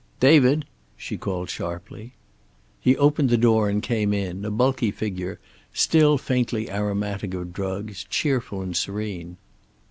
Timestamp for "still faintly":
5.75-6.71